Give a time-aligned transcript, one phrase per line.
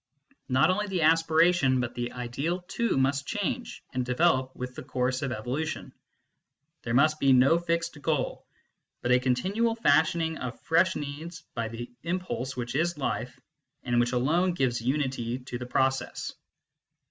[0.49, 5.21] Not only the aspiration, but the ideal too, must change and develop with the course
[5.21, 5.93] of evolution:
[6.81, 8.47] there must be no fixed goal,
[9.03, 13.39] but a continual fashioning of fresh needs by the impulse which is life
[13.83, 16.33] and which alone gives unity to the process.